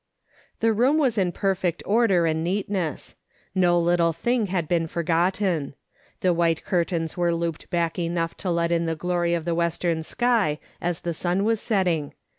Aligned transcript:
The 0.61 0.73
room 0.73 0.97
was 0.97 1.15
in 1.19 1.31
perfect 1.31 1.83
order 1.85 2.25
and 2.25 2.43
neatness. 2.43 3.13
Xo 3.55 3.79
little 3.83 4.13
thing 4.13 4.47
had 4.47 4.67
been 4.67 4.87
forgotten. 4.87 5.75
The 6.21 6.33
white 6.33 6.65
curtains 6.65 7.15
were 7.17 7.35
looped 7.35 7.69
back 7.69 7.99
enough 7.99 8.35
to 8.37 8.49
let 8.49 8.71
in 8.71 8.87
the 8.87 8.95
glory 8.95 9.35
of 9.35 9.45
the 9.45 9.53
western 9.53 10.01
sky 10.01 10.57
as 10.81 11.01
the 11.01 11.13
sun 11.13 11.43
was 11.43 11.61
setting. 11.61 12.15